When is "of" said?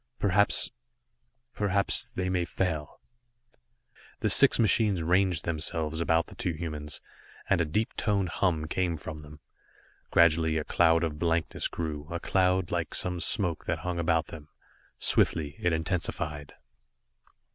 11.03-11.19